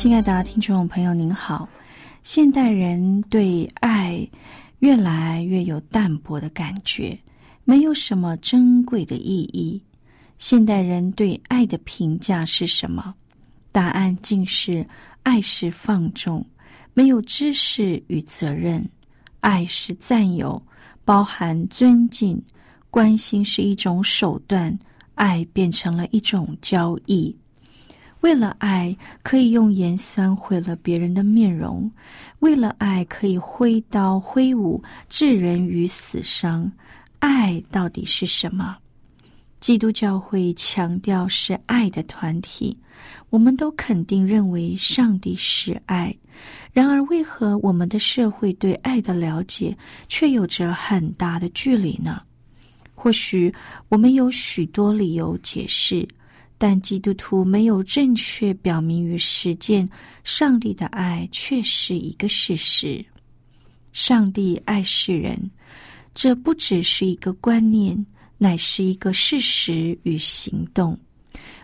[0.00, 1.68] 亲爱的听众朋友，您好。
[2.22, 4.26] 现代人对爱
[4.78, 7.18] 越来越有淡薄的感觉，
[7.64, 9.78] 没有什么珍贵的意义。
[10.38, 13.14] 现代人对爱的评价是什么？
[13.72, 14.86] 答案竟是：
[15.22, 16.42] 爱是放纵，
[16.94, 18.82] 没有知识与责任；
[19.40, 20.62] 爱是占有，
[21.04, 22.38] 包含尊敬；
[22.88, 24.78] 关心是一种手段，
[25.16, 27.36] 爱变成了一种交易。
[28.20, 31.90] 为了爱，可以用盐酸毁了别人的面容；
[32.40, 36.70] 为了爱，可以挥刀挥舞，置人于死伤。
[37.18, 38.76] 爱到底是什么？
[39.58, 42.76] 基督教会强调是爱的团体，
[43.28, 46.14] 我们都肯定认为上帝是爱。
[46.72, 49.76] 然而，为何我们的社会对爱的了解
[50.08, 52.22] 却有着很大的距离呢？
[52.94, 53.52] 或许
[53.88, 56.06] 我们有许多理由解释。
[56.60, 59.88] 但基督徒没有正确表明与实践
[60.24, 63.02] 上帝的爱，却是一个事实。
[63.94, 65.50] 上帝爱世人，
[66.12, 68.04] 这不只是一个观念，
[68.36, 70.98] 乃是一个事实与行动。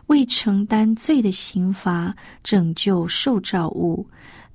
[0.07, 4.09] 为承担罪的刑罚，拯救受造物。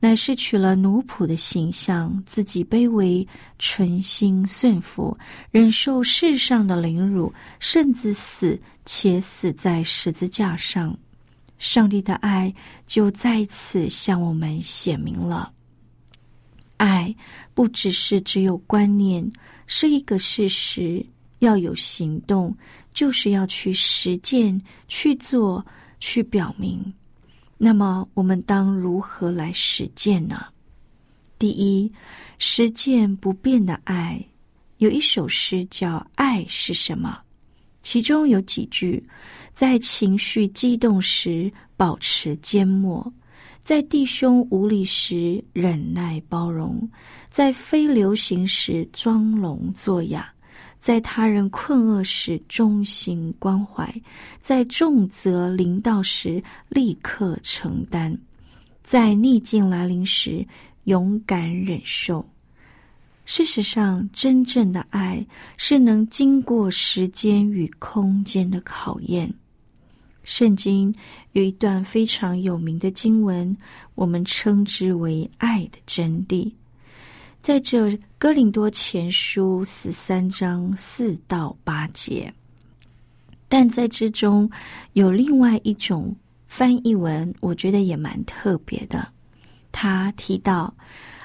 [0.03, 3.25] 乃是取了奴仆的形象，自己卑微，
[3.59, 5.15] 存心顺服，
[5.51, 10.97] 忍受世上的凌辱，甚至死，且死在十字架上。
[11.59, 12.51] 上帝的爱
[12.87, 15.53] 就再次向我们显明了。
[16.77, 17.15] 爱
[17.53, 19.31] 不只是只有观念，
[19.67, 21.05] 是一个事实，
[21.37, 22.57] 要有行动，
[22.91, 25.63] 就是要去实践、去做、
[25.99, 26.91] 去表明。
[27.63, 30.45] 那么，我们当如何来实践呢？
[31.37, 31.93] 第一，
[32.39, 34.19] 实践不变的爱。
[34.77, 37.21] 有一首诗叫《爱是什么》，
[37.83, 39.03] 其中有几句：
[39.53, 43.13] 在情绪激动时保持缄默，
[43.59, 46.89] 在弟兄无理时忍耐包容，
[47.29, 50.27] 在非流行时装聋作哑。
[50.81, 53.93] 在他人困厄时衷心关怀，
[54.39, 58.17] 在重责临到时立刻承担，
[58.81, 60.43] 在逆境来临时
[60.85, 62.27] 勇敢忍受。
[63.25, 65.23] 事实上，真正的爱
[65.55, 69.31] 是能经过时间与空间的考验。
[70.23, 70.93] 圣经
[71.33, 73.55] 有一段非常有名的经文，
[73.93, 76.51] 我们称之为“爱的真谛”。
[77.41, 77.87] 在这
[78.19, 82.31] 《哥林多前书》十三章四到八节，
[83.49, 84.47] 但在之中
[84.93, 86.15] 有另外一种
[86.45, 89.07] 翻译文，我觉得也蛮特别的。
[89.71, 90.71] 他提到，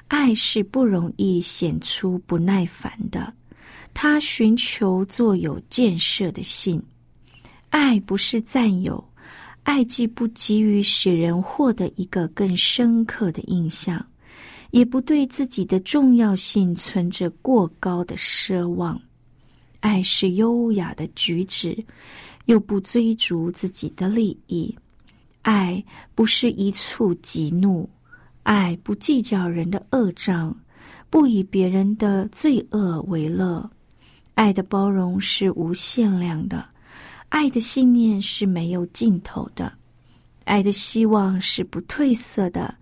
[0.08, 3.30] 爱是不容易显出不耐烦的，
[3.92, 6.82] 他寻求做有建设的信。
[7.68, 9.06] 爱不是占有，
[9.64, 14.02] 爱既不急于使人获得一个更深刻的印象。
[14.76, 19.00] 也不对自己的重要性存着过高的奢望，
[19.80, 21.74] 爱是优雅的举止，
[22.44, 24.76] 又不追逐自己的利益。
[25.40, 25.82] 爱
[26.14, 27.88] 不是一触即怒，
[28.42, 30.54] 爱不计较人的恶账，
[31.08, 33.70] 不以别人的罪恶为乐。
[34.34, 36.62] 爱的包容是无限量的，
[37.30, 39.72] 爱的信念是没有尽头的，
[40.44, 42.74] 爱的希望是不褪色的。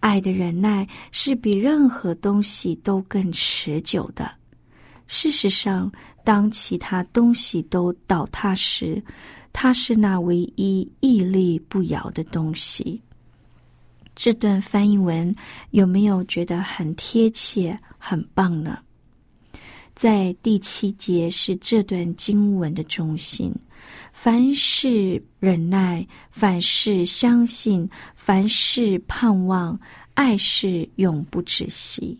[0.00, 4.30] 爱的忍耐是比任何东西都更持久的。
[5.06, 5.90] 事实上，
[6.24, 9.02] 当其他东西都倒塌时，
[9.52, 13.00] 它是那唯一屹立不摇的东西。
[14.14, 15.34] 这段翻译文
[15.70, 18.78] 有没有觉得很贴切、很棒呢？
[20.00, 23.54] 在第七节是这段经文的中心。
[24.14, 29.78] 凡事忍耐，凡事相信，凡事盼望，
[30.14, 32.18] 爱是永不止息。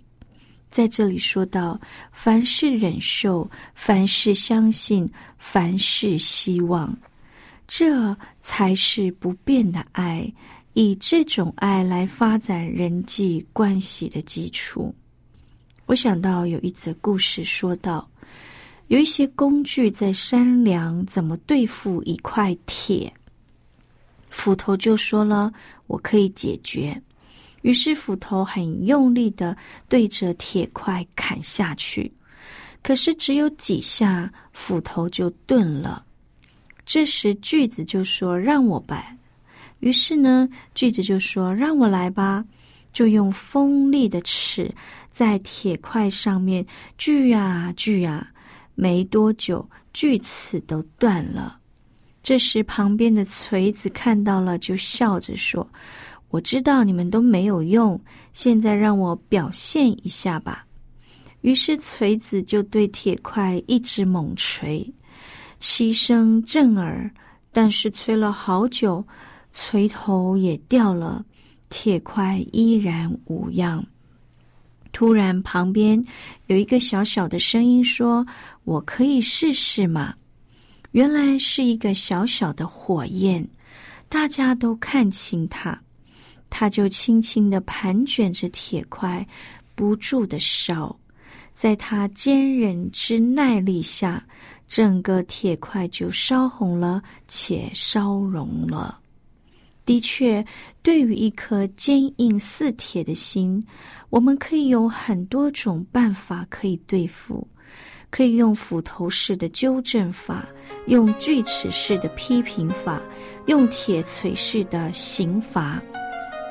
[0.71, 1.81] 在这里说到，
[2.13, 6.95] 凡事忍受，凡事相信，凡事希望，
[7.67, 10.31] 这才是不变的爱。
[10.75, 14.95] 以这种爱来发展人际关系的基础。
[15.91, 18.09] 我想到有一则故事，说到。
[18.87, 23.13] 有一些工具在商量怎么对付一块铁，
[24.29, 25.53] 斧头就说了
[25.89, 26.97] ：“我可以解决。”
[27.63, 29.57] 于是斧头很用力的
[29.89, 32.09] 对着铁块砍下去，
[32.85, 36.05] 可是只有几下，斧头就钝了。
[36.87, 39.13] 这时锯子就说：“让我吧。”
[39.81, 42.45] 于是呢，锯子就说：“让我来吧。”
[42.93, 44.69] 就用锋利的齿
[45.11, 46.65] 在铁块上面
[46.97, 48.27] 锯啊锯啊。
[48.75, 51.59] 没多久，锯齿都断了。
[52.23, 55.69] 这时，旁边的锤子看到了，就笑着说
[56.31, 58.01] ：“我知道你们都没有用，
[58.33, 60.65] 现在让我表现一下吧。”
[61.43, 64.91] 于是，锤子就对铁块一直猛锤，
[65.59, 67.11] 齐声震耳。
[67.53, 69.05] 但是，吹了好久，
[69.53, 71.23] 锤头也掉了，
[71.69, 73.85] 铁块依然无恙。
[74.93, 76.05] 突然，旁边
[76.47, 78.27] 有一个小小的声音说
[78.65, 80.15] ：“我可以试试吗？”
[80.93, 83.49] 原来是一个小小的火焰，
[84.09, 85.81] 大家都看清它，
[86.51, 89.27] 它就轻轻的盘卷着铁块，
[89.75, 90.95] 不住的烧。
[91.53, 94.25] 在它坚韧之耐力下，
[94.67, 99.00] 整个铁块就烧红了，且烧融了。
[99.91, 100.47] 的确，
[100.85, 103.61] 对于一颗坚硬似铁的心，
[104.09, 107.45] 我们可以有很多种办法可以对付，
[108.09, 110.47] 可以用斧头式的纠正法，
[110.87, 113.03] 用锯齿式的批评法，
[113.47, 115.83] 用铁锤式的刑罚。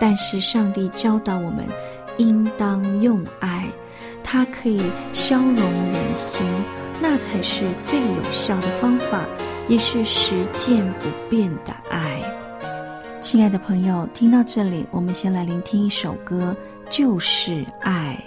[0.02, 1.66] 但是，上帝教导我们，
[2.18, 3.70] 应当用爱，
[4.22, 4.82] 它可以
[5.14, 6.46] 消融人心，
[7.02, 9.26] 那才是最有效的方法，
[9.70, 12.09] 也是实践不变的爱。
[13.32, 16.56] 亲爱的朋友，听到这里，我们先来聆听一首歌，
[16.90, 18.20] 就是爱。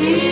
[0.00, 0.29] He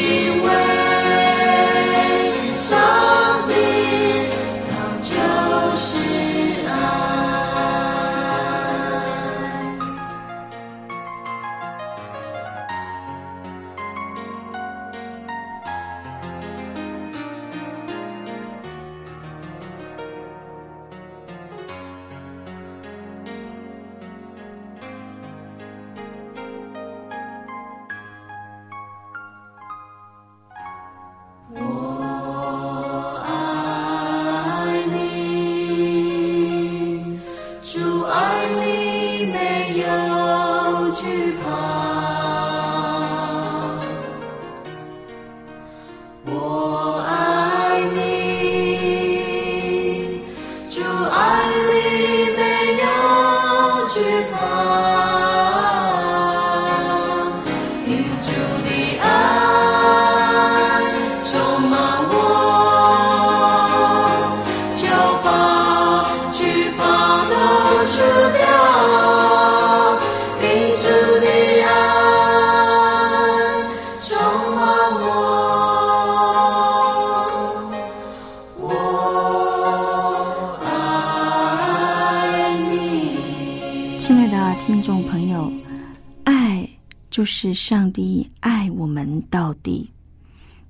[87.40, 89.88] 是上帝爱我们到底。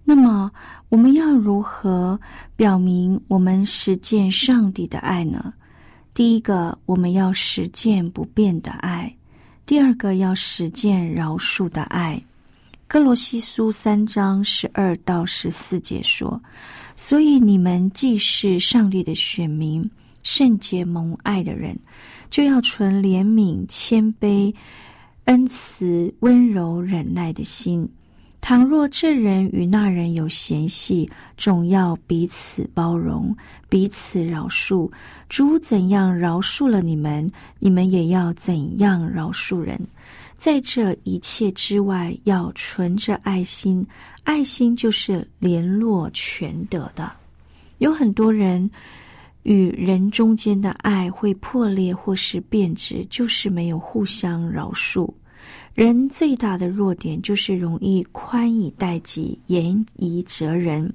[0.04, 0.50] 那么，
[0.90, 2.20] 我们要如何
[2.56, 5.54] 表明我们实践上帝的爱呢？
[6.12, 9.10] 第一个，我们要实践不变的爱；
[9.64, 12.22] 第二个，要实践饶恕的爱。
[12.86, 16.38] 哥罗西书三章十二到十四节说
[16.94, 19.90] ：“所以你们既是上帝的选民，
[20.22, 21.78] 圣洁蒙爱的人，
[22.28, 24.54] 就要存怜悯、谦卑。”
[25.28, 27.86] 恩慈、温柔、忍耐的心。
[28.40, 33.36] 倘若这人与那人有嫌隙，总要彼此包容，
[33.68, 34.90] 彼此饶恕。
[35.28, 39.78] 主怎样饶恕了你们，你们也要怎样饶恕人。
[40.38, 43.86] 在这一切之外，要存着爱心。
[44.22, 47.12] 爱心就是联络全德的。
[47.78, 48.70] 有很多人
[49.42, 55.12] 与人中间的爱会破裂或是变质，就是没有互相饶恕。
[55.78, 60.92] 人最大的弱点就是容易宽以待己、严以责人，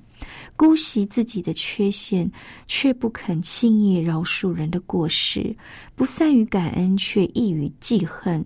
[0.58, 2.30] 姑息自己的缺陷，
[2.68, 5.56] 却不肯轻易饶恕人的过失；
[5.96, 8.44] 不善于感恩，却易于记恨。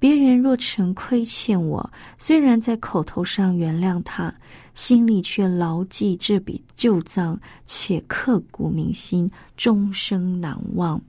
[0.00, 1.88] 别人若曾亏欠我，
[2.18, 4.34] 虽然在口头上原谅他，
[4.74, 11.00] 心里却牢记这笔旧账，且刻骨铭心，终生难忘。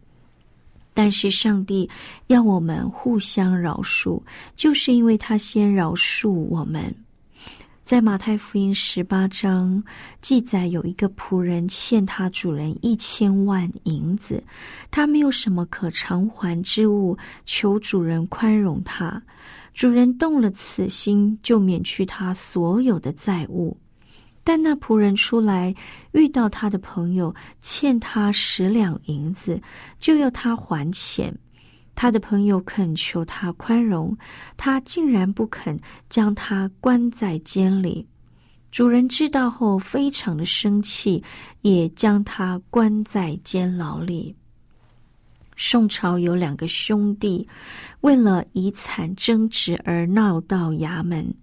[0.97, 1.87] 但是上帝
[2.25, 4.19] 要我们互相饶恕，
[4.55, 6.91] 就是因为他先饶恕我们。
[7.83, 9.81] 在马太福音十八章
[10.21, 14.43] 记载，有一个仆人欠他主人一千万银子，
[14.89, 19.21] 他没有什么可偿还之物，求主人宽容他。
[19.75, 23.77] 主人动了此心，就免去他所有的债务。
[24.47, 25.75] 但那仆人出来，
[26.13, 29.61] 遇到他的朋友欠他十两银子，
[29.99, 31.37] 就要他还钱。
[31.93, 34.17] 他的朋友恳求他宽容，
[34.55, 35.77] 他竟然不肯，
[36.07, 38.07] 将他关在监里。
[38.71, 41.21] 主人知道后，非常的生气，
[41.63, 44.33] 也将他关在监牢里。
[45.57, 47.45] 宋朝有两个兄弟，
[47.99, 51.35] 为了遗产争执而闹到衙门。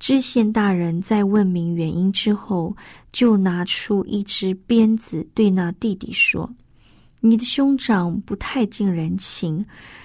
[0.00, 2.74] 知县大人在问明原因之后，
[3.12, 6.50] 就拿出一支鞭子，对那弟弟说
[7.20, 9.62] ：“你的兄长不太近人情，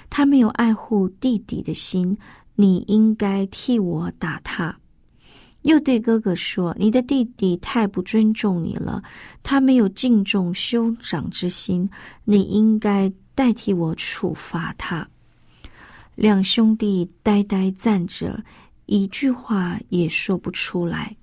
[0.09, 2.15] 他没有爱护弟弟的心，
[2.55, 4.77] 你应该替我打他。”
[5.63, 9.01] 又对哥哥说：“你的弟弟太不尊重你了，
[9.43, 11.89] 他没有敬重兄长之心，
[12.25, 15.07] 你应该代替我处罚他。”
[16.15, 18.43] 两兄弟呆呆站着。
[18.86, 21.15] 一句话也说不出来，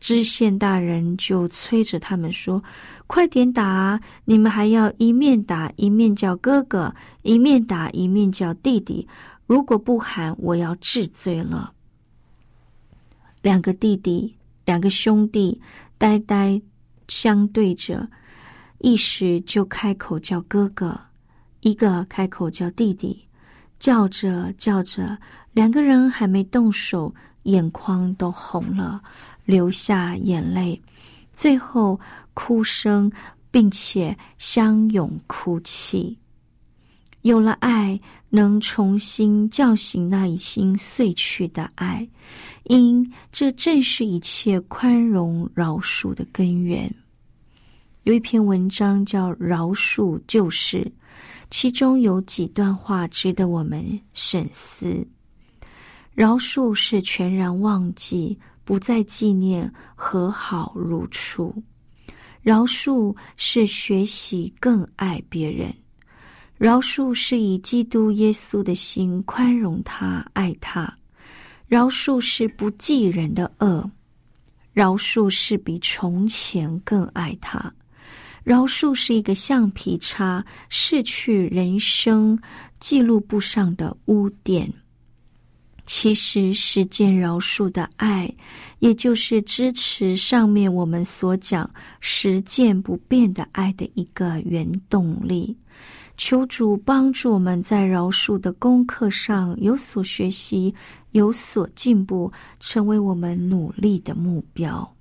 [0.00, 2.62] 知县大人就催着他们说
[3.06, 4.00] ：“快点打！
[4.24, 9.06] 你们还要一面打一面叫哥哥，一面打一面叫弟弟。
[9.46, 11.72] 如果不喊，我要治罪了。”
[13.42, 14.34] 两个弟弟，
[14.64, 15.60] 两个兄弟，
[15.96, 16.60] 呆呆
[17.06, 18.08] 相对着，
[18.78, 21.00] 一时就开口叫哥哥，
[21.60, 23.25] 一个开口叫弟弟，
[23.78, 25.16] 叫着叫着。
[25.52, 27.14] 两个人还没动手，
[27.44, 29.02] 眼眶都红了，
[29.44, 30.80] 流下眼泪，
[31.32, 31.98] 最后
[32.34, 33.10] 哭声，
[33.50, 36.18] 并且相拥哭泣。
[37.22, 42.06] 有了爱，能重新叫醒那已经碎去的爱，
[42.64, 46.94] 因这正是一切宽容饶恕的根源。
[48.04, 50.84] 有一篇文章叫《饶恕就是》，
[51.50, 55.06] 其中有几段话值得我们深思。
[56.12, 61.52] 饶恕是全然忘记，不再纪念和好如初；
[62.42, 65.70] 饶恕是学习更爱别人；
[66.56, 70.90] 饶恕是以基督耶稣的心宽容他、爱他；
[71.66, 73.88] 饶恕是不记人的恶；
[74.72, 77.70] 饶恕是比从前更爱他；
[78.46, 82.38] 饶恕是一个橡皮擦，拭去人生
[82.78, 84.72] 记录簿上的污点。
[85.84, 88.32] 其实，实践饶恕的爱，
[88.78, 95.56] 也就是支持上面我们所讲实践不变的爱的一个原动力。
[96.16, 100.72] 求主帮助我们在饶恕的功课上有所学习，
[101.10, 104.95] 有所进步，成为我们努力的目标。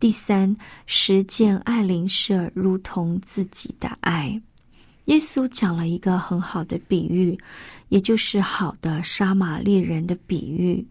[0.00, 4.40] 第三，实践爱邻舍如同自己的爱。
[5.04, 7.38] 耶稣讲了一个很好的比喻，
[7.90, 10.84] 也就是好的杀马利人的比喻。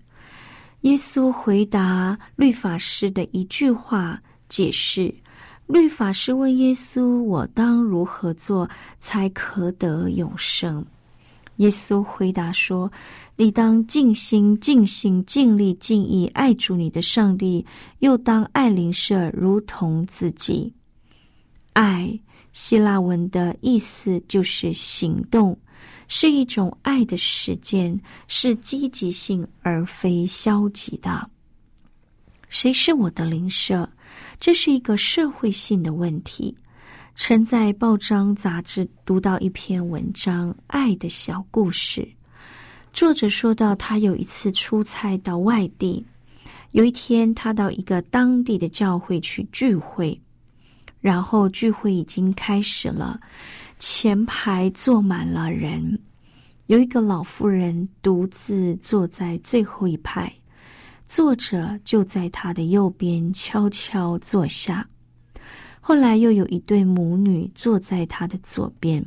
[0.82, 5.12] 耶稣回答律法师的一句话，解释。
[5.66, 10.86] 律法师问耶稣：“我当如何做才可得永生？”
[11.60, 12.92] 耶稣回答说
[13.36, 17.66] ：“你当尽心、尽心、尽力、尽意爱主你的上帝，
[18.00, 20.74] 又当爱邻舍如同自己。
[21.74, 22.18] 爱
[22.54, 25.58] 希腊文的意思就是行动，
[26.08, 31.30] 是一种爱的实践，是积极性而非消极的。
[32.48, 33.88] 谁是我的邻舍？”
[34.40, 36.56] 这是一个社会性的问题。
[37.22, 42.02] 曾在报章杂志读到一篇文章《爱的小故事》，
[42.94, 46.04] 作者说到，他有一次出差到外地，
[46.72, 50.20] 有一天他到一个当地的教会去聚会，
[51.02, 53.20] 然后聚会已经开始了，
[53.78, 56.00] 前排坐满了人，
[56.68, 60.34] 有一个老妇人独自坐在最后一排。
[61.06, 64.88] 作者就在他的右边悄悄坐下。
[65.82, 69.06] 后来又有一对母女坐在他的左边。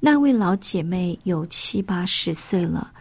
[0.00, 2.92] 那位老姐妹有七八十岁了，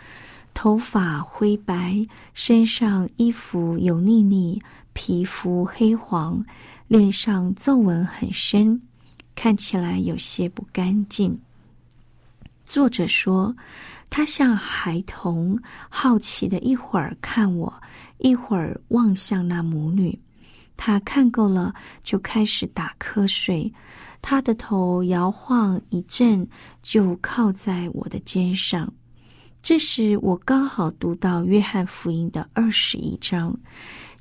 [0.54, 4.62] 头发灰白，身上衣服油腻腻，
[4.94, 6.44] 皮肤黑黄，
[6.88, 8.82] 脸上皱纹很深，
[9.36, 11.38] 看起来有些不干净。
[12.66, 13.54] 作者说，
[14.10, 17.74] 他像孩童，好奇的一会儿看我。
[18.20, 20.18] 一会儿望向那母女，
[20.76, 23.72] 他看够了，就开始打瞌睡。
[24.22, 26.48] 他的头摇晃一阵，
[26.82, 28.92] 就靠在我的肩上。
[29.62, 33.58] 这时我刚好读到约翰福音的二十一章，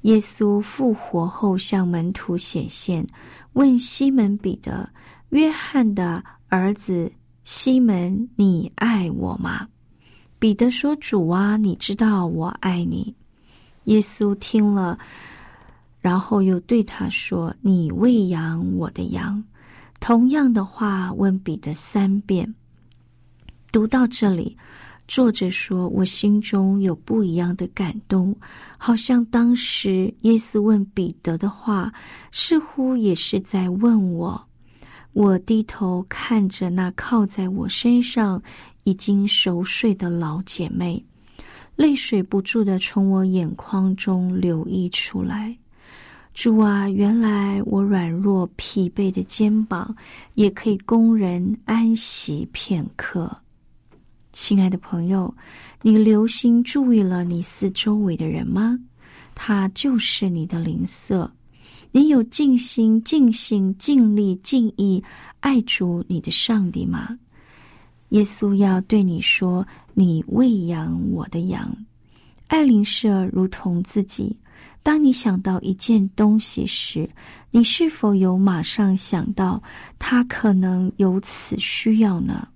[0.02, 3.06] 耶稣复活后向门徒显现，
[3.54, 4.88] 问西门彼得
[5.30, 7.10] ：“约翰的儿子
[7.43, 9.69] 西门，你爱我吗？”
[10.38, 13.15] 彼得说：“主啊，你知道我爱你。”
[13.86, 14.99] 耶稣听了，
[16.02, 19.43] 然后又对他说：“你喂养我的羊。”
[20.00, 22.54] 同样的话问彼得三遍。
[23.71, 24.54] 读到这里，
[25.06, 28.36] 作者说：“我心中有不一样的感动，
[28.76, 31.91] 好像当时耶稣问彼得的话，
[32.32, 34.45] 似乎也是在问我。”
[35.15, 38.43] 我低头看着那靠在我身上
[38.84, 41.04] 已经熟睡的老姐妹。
[41.76, 45.56] 泪水不住的从我眼眶中流溢出来。
[46.34, 49.95] 主啊，原来我软弱疲惫的肩膀
[50.34, 53.30] 也可以供人安息片刻。
[54.32, 55.32] 亲爱的朋友，
[55.82, 58.78] 你留心注意了你四周围的人吗？
[59.34, 61.30] 他就是你的邻舍。
[61.90, 65.04] 你有尽心、尽心、尽力、尽意
[65.40, 67.18] 爱主你的上帝吗？
[68.08, 69.66] 耶稣要对你说。
[69.95, 71.71] 你喂养我的羊，
[72.47, 74.34] 爱邻舍如同自己。
[74.82, 77.08] 当你想到一件东西时，
[77.50, 79.62] 你是否有马上想到
[79.99, 82.49] 他可能有此需要呢？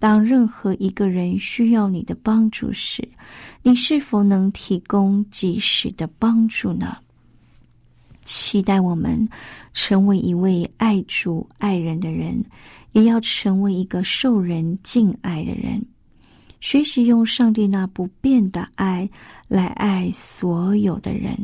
[0.00, 3.08] 当任何一个人需要你的帮助时，
[3.62, 6.96] 你是否能提供及时的帮助呢？
[8.24, 9.28] 期待我们
[9.72, 12.44] 成为一位爱主爱人的人，
[12.92, 15.82] 也要成为一个受人敬爱的人。
[16.64, 19.06] 学习用上帝那不变的爱
[19.48, 21.38] 来爱所有的人，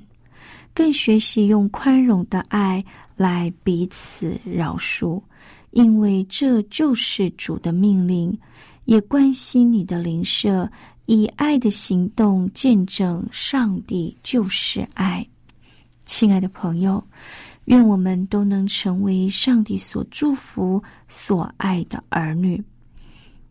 [0.72, 2.82] 更学习用宽容的爱
[3.16, 5.22] 来彼此饶恕，
[5.72, 8.36] 因为这就是主的命令。
[8.86, 10.66] 也关心你的邻舍，
[11.04, 15.24] 以爱的行动见证上帝就是爱。
[16.06, 17.04] 亲爱的朋友，
[17.66, 22.60] 愿我们都能成为上帝所祝福、所爱的儿女。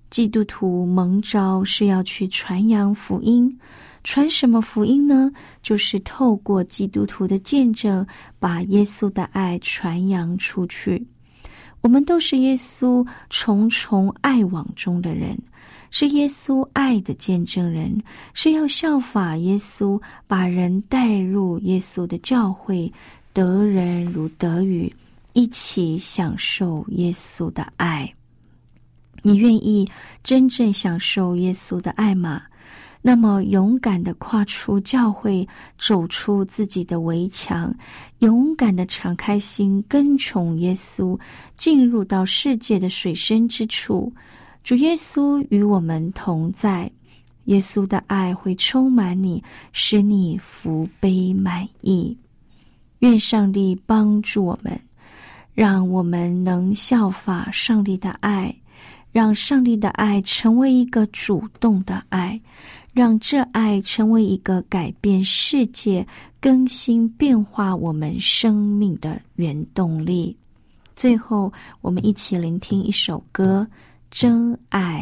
[0.10, 3.60] 基督徒蒙召是要去传扬福音，
[4.04, 5.32] 传什么福音呢？
[5.62, 8.06] 就是透过基督徒的见证，
[8.40, 11.06] 把耶稣的爱传扬出去。
[11.82, 15.38] 我们都是耶稣重重爱网中的人，
[15.92, 18.02] 是耶稣爱的见证人，
[18.34, 22.92] 是要效法耶稣，把人带入耶稣的教会，
[23.32, 24.92] 得人如得鱼，
[25.34, 28.14] 一起享受耶稣的爱。
[29.22, 29.88] 你愿意
[30.24, 32.42] 真正享受耶稣的爱吗？
[33.02, 37.74] 那么勇敢的跨出教会，走出自己的围墙，
[38.20, 41.18] 勇敢的敞开心，跟从耶稣，
[41.56, 44.12] 进入到世界的水深之处。
[44.66, 46.92] 主耶稣与我们同在，
[47.46, 52.16] 耶稣的爱会充满你，使你福杯满溢。
[53.00, 54.78] 愿上帝帮助我们，
[55.54, 58.54] 让我们能效法上帝的爱，
[59.12, 62.40] 让上帝的爱成为一个主动的爱。
[62.92, 66.06] 让这爱成为一个改变世界、
[66.42, 70.36] 更新变化我们生命的原动力。
[70.96, 73.66] 最后，我们一起聆听一首歌
[74.10, 75.00] 《真爱》。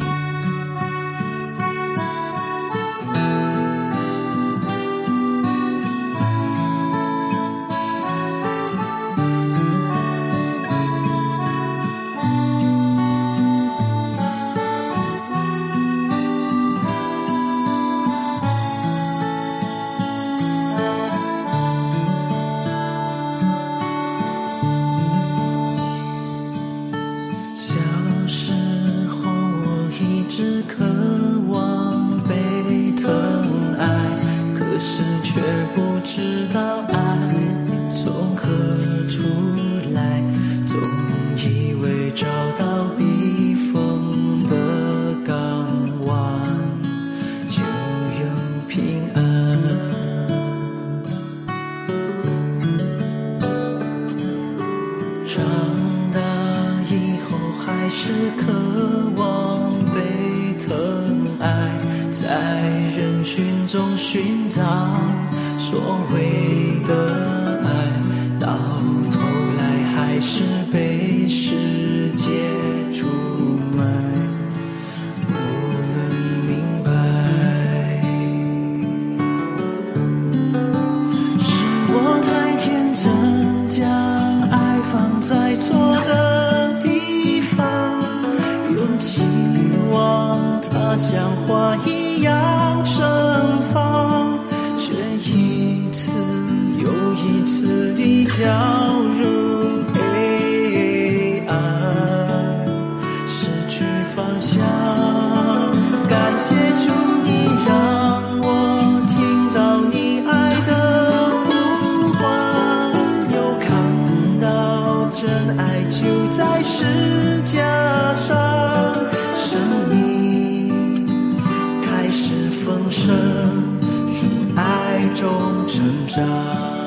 [126.44, 126.77] now.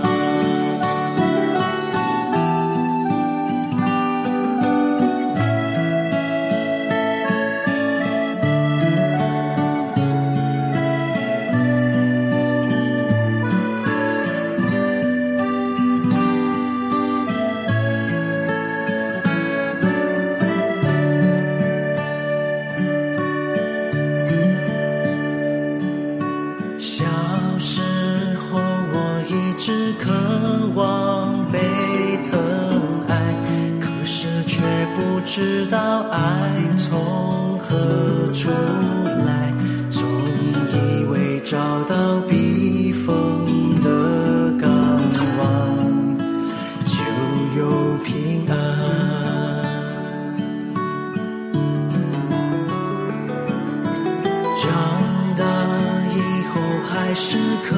[57.12, 57.76] 还是渴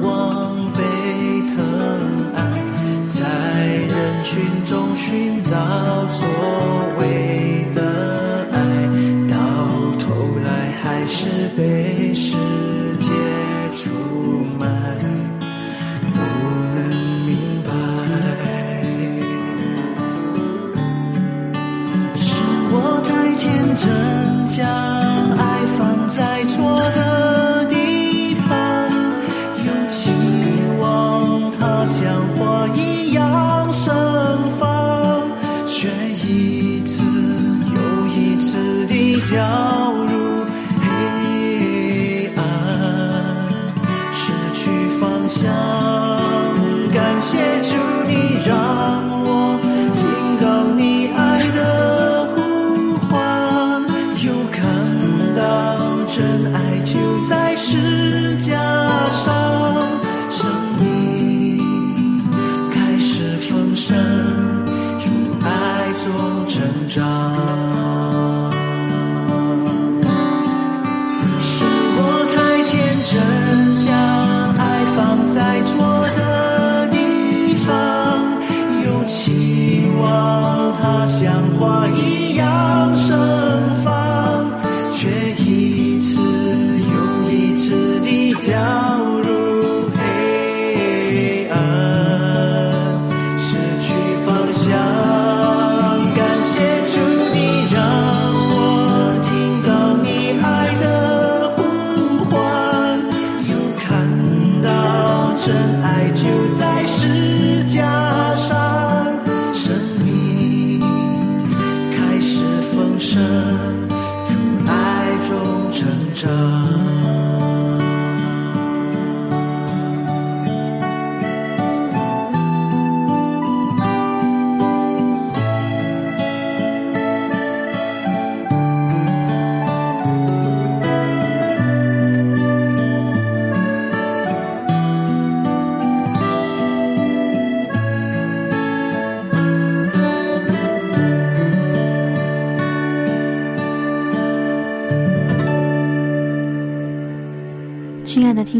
[0.00, 0.80] 望被
[1.52, 1.58] 疼
[2.36, 2.38] 爱，
[3.08, 5.50] 在人群中寻找
[6.06, 6.24] 所
[6.99, 6.99] 爱。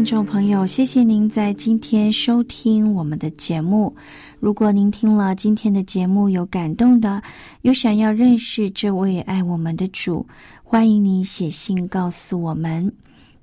[0.01, 3.95] 听众朋友，谢谢您在今天收听我们的节目。
[4.39, 7.21] 如果您听了今天的节目有感动的，
[7.61, 10.25] 有想要认识这位爱我们的主，
[10.63, 12.91] 欢迎你写信告诉我们。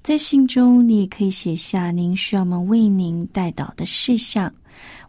[0.03, 4.53] 在信中，你也可以写下您需要我们为您带导的事项。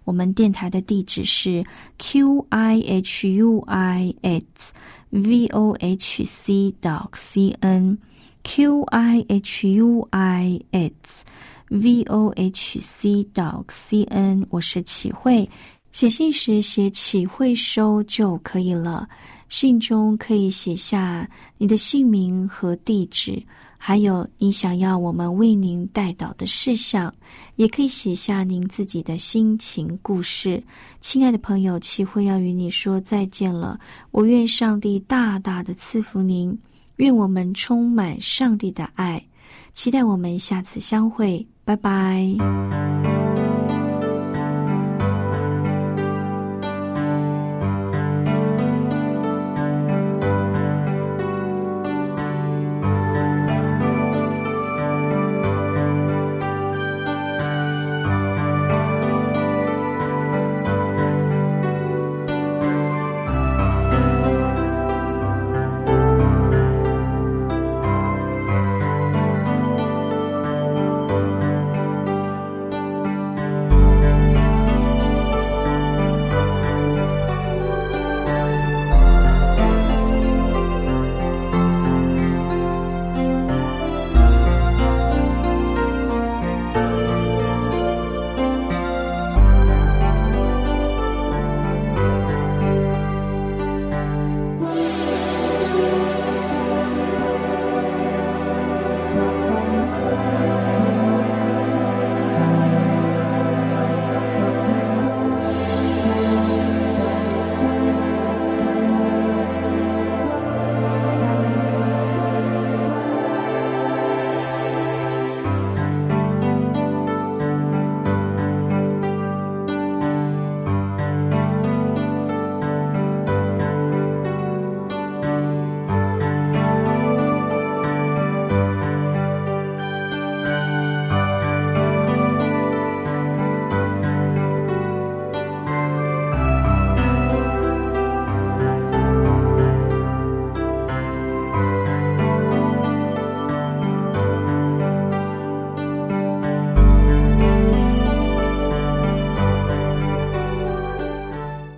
[0.03, 1.65] 我们电台的地址是
[1.97, 4.71] q i h u i s
[5.09, 7.97] v o h c dot c n。
[8.43, 11.25] Q i h u i s
[11.69, 15.47] v o h c dot c n，我是启慧。
[15.91, 19.07] 写信时写启慧收就可以了。
[19.49, 23.41] 信中可以写下你的姓名和地址，
[23.77, 27.11] 还有你想要我们为您带导的事项，
[27.55, 30.63] 也可以写下您自己的心情故事。
[31.01, 33.79] 亲爱的朋友，启慧要与你说再见了。
[34.11, 36.57] 我愿上帝大大的赐福您。
[36.99, 39.25] 愿我们充满上帝的爱，
[39.73, 43.18] 期待我们下次相会，拜拜。